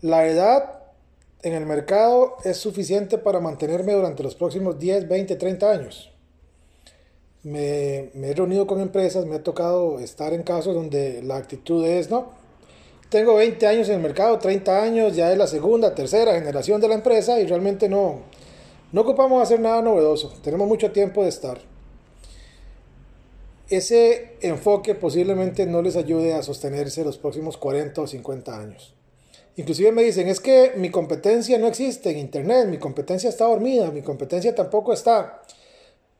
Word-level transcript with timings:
La 0.00 0.28
edad 0.28 0.78
en 1.42 1.54
el 1.54 1.66
mercado 1.66 2.36
es 2.44 2.56
suficiente 2.58 3.18
para 3.18 3.40
mantenerme 3.40 3.94
durante 3.94 4.22
los 4.22 4.36
próximos 4.36 4.78
10, 4.78 5.08
20, 5.08 5.34
30 5.34 5.70
años. 5.70 6.12
Me, 7.42 8.10
he 8.14 8.32
reunido 8.32 8.68
con 8.68 8.80
empresas, 8.80 9.26
me 9.26 9.34
ha 9.34 9.42
tocado 9.42 9.98
estar 9.98 10.32
en 10.34 10.44
casos 10.44 10.76
donde 10.76 11.20
la 11.24 11.36
actitud 11.36 11.84
es, 11.84 12.10
no, 12.10 12.28
tengo 13.08 13.34
20 13.34 13.66
años 13.66 13.88
en 13.88 13.96
el 13.96 14.00
mercado, 14.00 14.38
30 14.38 14.80
años, 14.80 15.16
ya 15.16 15.32
es 15.32 15.38
la 15.38 15.48
segunda, 15.48 15.92
tercera 15.96 16.32
generación 16.32 16.80
de 16.80 16.86
la 16.86 16.94
empresa 16.94 17.40
y 17.40 17.46
realmente 17.46 17.88
no, 17.88 18.20
no 18.92 19.00
ocupamos 19.00 19.42
hacer 19.42 19.58
nada 19.58 19.82
novedoso, 19.82 20.32
tenemos 20.44 20.68
mucho 20.68 20.92
tiempo 20.92 21.24
de 21.24 21.30
estar. 21.30 21.58
Ese 23.68 24.36
enfoque 24.42 24.94
posiblemente 24.94 25.66
no 25.66 25.82
les 25.82 25.96
ayude 25.96 26.34
a 26.34 26.42
sostenerse 26.44 27.02
los 27.02 27.18
próximos 27.18 27.56
40 27.56 28.00
o 28.00 28.06
50 28.06 28.60
años. 28.60 28.94
Inclusive 29.58 29.90
me 29.90 30.04
dicen, 30.04 30.28
es 30.28 30.38
que 30.38 30.74
mi 30.76 30.88
competencia 30.88 31.58
no 31.58 31.66
existe 31.66 32.10
en 32.10 32.18
Internet, 32.18 32.68
mi 32.68 32.78
competencia 32.78 33.28
está 33.28 33.44
dormida, 33.46 33.90
mi 33.90 34.02
competencia 34.02 34.54
tampoco 34.54 34.92
está, 34.92 35.42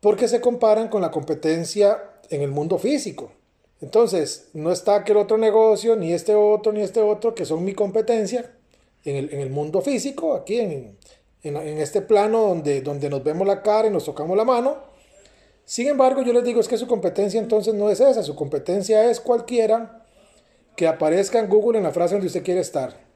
porque 0.00 0.26
se 0.26 0.40
comparan 0.40 0.88
con 0.88 1.00
la 1.00 1.12
competencia 1.12 2.02
en 2.28 2.42
el 2.42 2.50
mundo 2.50 2.76
físico. 2.76 3.30
Entonces, 3.80 4.48
no 4.52 4.72
está 4.72 4.96
aquel 4.96 5.16
otro 5.16 5.38
negocio, 5.38 5.94
ni 5.94 6.12
este 6.12 6.34
otro, 6.34 6.72
ni 6.72 6.80
este 6.80 7.02
otro, 7.02 7.32
que 7.32 7.44
son 7.44 7.64
mi 7.64 7.72
competencia 7.72 8.50
en 9.04 9.30
el, 9.40 9.50
mundo 9.50 9.80
físico, 9.80 10.34
aquí 10.34 10.58
en, 10.58 10.98
este 11.44 12.02
plano 12.02 12.42
donde, 12.42 12.80
donde 12.80 13.08
nos 13.08 13.22
vemos 13.22 13.46
la 13.46 13.62
cara 13.62 13.86
y 13.86 13.92
nos 13.92 14.06
tocamos 14.06 14.36
la 14.36 14.44
mano. 14.44 14.78
Sin 15.64 15.86
embargo, 15.86 16.22
yo 16.22 16.32
les 16.32 16.42
digo, 16.42 16.58
es 16.60 16.66
que 16.66 16.76
su 16.76 16.88
competencia 16.88 17.38
entonces 17.38 17.74
no 17.74 17.90
es 17.90 18.00
esa, 18.00 18.24
su 18.24 18.34
competencia 18.34 19.08
es 19.08 19.20
cualquiera 19.20 20.04
que 20.74 20.88
aparezca 20.88 21.38
en 21.38 21.48
Google 21.48 21.78
en 21.78 21.84
la 21.84 21.92
frase 21.92 22.16
donde 22.16 22.26
usted 22.26 22.42
quiere 22.42 22.62
estar. 22.62 23.09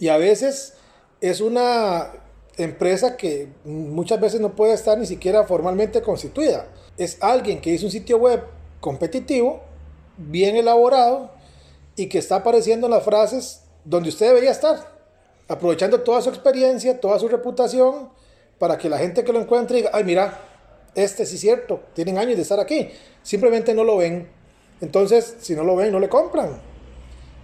Y 0.00 0.08
a 0.08 0.16
veces 0.16 0.74
es 1.20 1.40
una 1.40 2.10
empresa 2.56 3.16
que 3.16 3.48
muchas 3.64 4.18
veces 4.18 4.40
no 4.40 4.56
puede 4.56 4.72
estar 4.72 4.98
ni 4.98 5.06
siquiera 5.06 5.44
formalmente 5.44 6.02
constituida. 6.02 6.66
Es 6.96 7.18
alguien 7.20 7.60
que 7.60 7.70
hizo 7.70 7.84
un 7.84 7.92
sitio 7.92 8.16
web 8.16 8.42
competitivo, 8.80 9.60
bien 10.16 10.56
elaborado 10.56 11.30
y 11.96 12.08
que 12.08 12.18
está 12.18 12.36
apareciendo 12.36 12.86
en 12.86 12.92
las 12.92 13.04
frases 13.04 13.62
donde 13.84 14.08
usted 14.08 14.28
debería 14.28 14.50
estar, 14.50 14.90
aprovechando 15.48 16.00
toda 16.00 16.22
su 16.22 16.30
experiencia, 16.30 16.98
toda 16.98 17.18
su 17.18 17.28
reputación, 17.28 18.08
para 18.58 18.78
que 18.78 18.88
la 18.88 18.98
gente 18.98 19.22
que 19.22 19.32
lo 19.32 19.40
encuentre 19.40 19.78
diga, 19.78 19.90
ay, 19.92 20.04
mira, 20.04 20.38
este 20.94 21.26
sí 21.26 21.36
es 21.36 21.40
cierto, 21.42 21.80
tienen 21.94 22.18
años 22.18 22.36
de 22.36 22.42
estar 22.42 22.60
aquí, 22.60 22.90
simplemente 23.22 23.74
no 23.74 23.84
lo 23.84 23.98
ven. 23.98 24.28
Entonces, 24.80 25.36
si 25.40 25.54
no 25.54 25.62
lo 25.62 25.76
ven, 25.76 25.92
no 25.92 26.00
le 26.00 26.08
compran. 26.08 26.69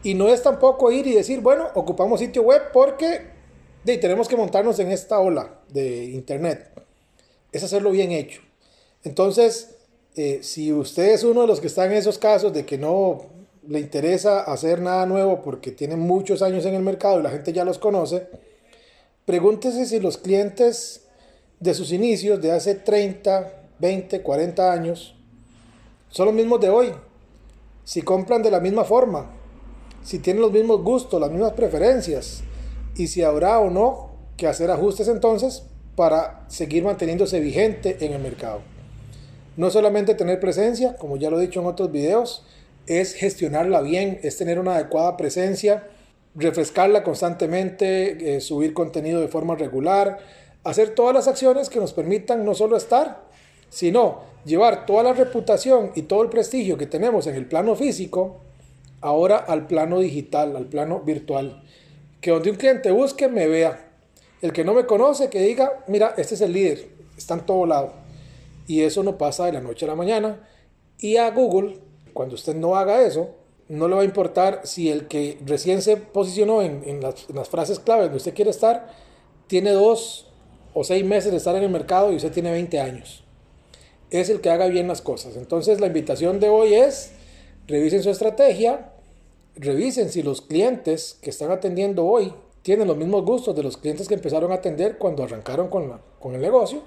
Y 0.03 0.15
no 0.15 0.29
es 0.29 0.43
tampoco 0.43 0.93
ir 0.93 1.07
y 1.07 1.13
decir, 1.13 1.41
bueno, 1.41 1.69
ocupamos 1.75 2.21
sitio 2.21 2.43
web 2.43 2.63
porque 2.73 3.37
tenemos 3.85 4.29
que 4.29 4.37
montarnos 4.37 4.79
en 4.79 4.91
esta 4.91 5.21
ola 5.21 5.61
de 5.69 6.05
Internet. 6.07 6.71
Es 7.53 7.63
hacerlo 7.63 7.91
bien 7.91 8.13
hecho. 8.13 8.43
Entonces, 9.05 9.77
eh, 10.17 10.41
si 10.43 10.73
usted 10.73 11.13
es 11.13 11.25
uno 11.25 11.43
de 11.43 11.47
los 11.47 11.61
que 11.61 11.69
está 11.69 11.87
en 11.87 11.93
esos 11.93 12.19
casos 12.19 12.53
de 12.53 12.67
que 12.67 12.79
no 12.79 13.27
le 13.69 13.81
interesa 13.81 14.41
hacer 14.41 14.81
nada 14.81 15.07
nuevo 15.07 15.43
porque 15.43 15.71
tiene 15.71 15.97
muchos 15.97 16.43
años 16.43 16.65
en 16.67 16.75
el 16.75 16.83
mercado 16.83 17.21
y 17.21 17.23
la 17.23 17.31
gente 17.31 17.53
ya 17.53 17.65
los 17.65 17.79
conoce, 17.79 18.27
pregúntese 19.25 19.87
si 19.87 20.01
los 20.01 20.19
clientes 20.19 21.03
de 21.61 21.75
sus 21.75 21.93
inicios 21.93 22.41
de 22.41 22.53
hace 22.53 22.75
30, 22.75 23.53
20, 23.79 24.23
40 24.23 24.73
años 24.73 25.15
son 26.09 26.27
los 26.27 26.35
mismos 26.35 26.61
de 26.61 26.71
hoy. 26.71 26.93
Si 27.85 28.03
compran 28.03 28.43
de 28.43 28.51
la 28.51 28.61
misma 28.61 28.85
forma, 28.85 29.31
si 30.07 30.21
tienen 30.21 30.41
los 30.41 30.53
mismos 30.53 30.83
gustos, 30.83 31.21
las 31.21 31.33
mismas 31.33 31.55
preferencias 31.55 32.45
y 32.95 33.09
si 33.09 33.23
habrá 33.23 33.59
o 33.59 33.71
no 33.71 34.11
que 34.37 34.47
hacer 34.47 34.71
ajustes 34.71 35.09
entonces 35.09 35.65
para 35.97 36.45
seguir 36.47 36.85
manteniéndose 36.85 37.41
vigente 37.41 37.97
en 38.01 38.13
el 38.13 38.23
mercado. 38.23 38.61
No 39.57 39.69
solamente 39.69 40.15
tener 40.15 40.39
presencia, 40.39 40.95
como 40.97 41.17
ya 41.17 41.29
lo 41.29 41.41
he 41.41 41.47
dicho 41.47 41.61
en 41.61 41.67
otros 41.67 41.91
videos, 41.91 42.45
es 42.87 43.15
gestionarla 43.15 43.81
bien, 43.81 44.21
es 44.23 44.37
tener 44.37 44.61
una 44.61 44.77
adecuada 44.77 45.17
presencia, 45.17 45.89
refrescarla 46.37 47.03
constantemente, 47.03 48.37
eh, 48.37 48.41
subir 48.41 48.75
contenido 48.75 49.21
de 49.21 49.27
forma 49.27 49.57
regular, 49.57 50.19
hacer 50.63 50.91
todas 50.91 51.15
las 51.15 51.27
acciones 51.27 51.69
que 51.69 51.81
nos 51.81 51.93
permitan 51.93 52.45
no 52.45 52.55
solo 52.55 52.77
estar, 52.77 53.25
sino 53.71 54.21
llevar 54.45 54.87
toda 54.87 55.03
la 55.03 55.15
reputación 55.15 55.91
y 55.97 56.03
todo 56.03 56.23
el 56.23 56.29
prestigio 56.29 56.79
que 56.79 56.87
tenemos 56.87 57.27
en 57.27 57.35
el 57.35 57.47
plano 57.47 57.75
físico 57.75 58.46
ahora 59.07 59.37
al 59.37 59.69
plano 59.69 60.01
digital, 60.01 60.57
al 60.57 60.67
plano 60.67 61.01
virtual. 61.01 61.63
Que 62.21 62.33
donde 62.33 62.51
un 62.51 62.57
cliente 62.57 62.91
busque, 62.91 63.29
me 63.29 63.47
vea. 63.47 63.89
El 64.43 64.53
que 64.53 64.65
no 64.65 64.75
me 64.75 64.85
conoce, 64.85 65.31
que 65.31 65.41
diga, 65.41 65.85
mira, 65.87 66.15
este 66.17 66.35
es 66.35 66.41
el 66.41 66.53
líder, 66.53 66.89
está 67.17 67.35
en 67.35 67.47
todo 67.47 67.67
lado. 67.67 67.93
Y 68.67 68.83
eso 68.83 69.05
no 69.05 69.17
pasa 69.17 69.47
de 69.47 69.53
la 69.53 69.61
noche 69.61 69.85
a 69.85 69.89
la 69.89 69.95
mañana. 69.95 70.49
Y 70.99 71.19
a 71.19 71.31
Google, 71.31 71.79
cuando 72.15 72.35
usted 72.35 72.57
no 72.57 72.75
haga 72.75 73.03
eso, 73.03 73.31
no 73.69 73.87
le 73.87 73.95
va 73.95 74.03
a 74.03 74.05
importar 74.05 74.63
si 74.65 74.91
el 74.91 75.07
que 75.07 75.39
recién 75.47 75.83
se 75.83 75.97
posicionó 75.97 76.63
en, 76.63 77.01
las, 77.01 77.31
en 77.31 77.37
las 77.37 77.49
frases 77.49 77.79
clave 77.79 78.03
donde 78.03 78.17
usted 78.17 78.35
quiere 78.35 78.51
estar, 78.51 78.89
tiene 79.47 79.71
dos 79.71 80.33
o 80.75 80.83
seis 80.83 81.05
meses 81.05 81.31
de 81.31 81.39
estar 81.39 81.55
en 81.55 81.63
el 81.63 81.71
mercado 81.71 82.13
y 82.13 82.17
usted 82.17 82.33
tiene 82.33 82.51
20 82.51 82.81
años. 82.81 83.23
Es 84.11 84.31
el 84.31 84.41
que 84.41 84.51
haga 84.51 84.67
bien 84.67 84.89
las 84.89 85.01
cosas. 85.01 85.37
Entonces 85.37 85.81
la 85.81 85.87
invitación 85.87 86.41
de 86.41 86.49
hoy 86.49 86.75
es 86.75 87.13
revisen 87.67 88.03
su 88.03 88.11
estrategia, 88.11 88.93
revisen 89.57 90.11
si 90.11 90.23
los 90.23 90.43
clientes 90.43 91.19
que 91.23 91.31
están 91.31 91.51
atendiendo 91.51 92.05
hoy 92.05 92.33
tienen 92.63 92.89
los 92.89 92.97
mismos 92.97 93.25
gustos 93.25 93.55
de 93.57 93.63
los 93.63 93.77
clientes 93.77 94.09
que 94.09 94.15
empezaron 94.15 94.53
a 94.53 94.57
atender 94.57 94.99
cuando 94.99 95.23
arrancaron 95.23 95.69
con, 95.69 95.89
la, 95.89 96.01
con 96.21 96.35
el 96.35 96.41
negocio 96.41 96.83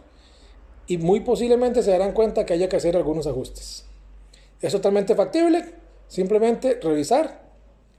y 0.88 0.98
muy 0.98 1.22
posiblemente 1.22 1.84
se 1.84 1.92
darán 1.92 2.14
cuenta 2.14 2.46
que 2.46 2.54
haya 2.54 2.68
que 2.68 2.76
hacer 2.76 2.96
algunos 2.96 3.28
ajustes. 3.28 3.86
Es 4.62 4.72
totalmente 4.72 5.16
factible, 5.16 5.64
simplemente 6.08 6.80
revisar, 6.82 7.50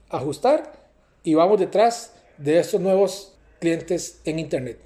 ajustar 0.09 0.89
y 1.23 1.33
vamos 1.33 1.59
detrás 1.59 2.13
de 2.37 2.59
estos 2.59 2.81
nuevos 2.81 3.37
clientes 3.59 4.19
en 4.25 4.39
Internet. 4.39 4.79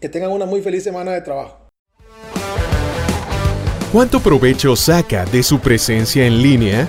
Que 0.00 0.08
tengan 0.08 0.30
una 0.30 0.46
muy 0.46 0.62
feliz 0.62 0.84
semana 0.84 1.12
de 1.12 1.20
trabajo. 1.20 1.58
¿Cuánto 3.92 4.20
provecho 4.20 4.74
saca 4.76 5.24
de 5.24 5.42
su 5.42 5.60
presencia 5.60 6.26
en 6.26 6.42
línea? 6.42 6.88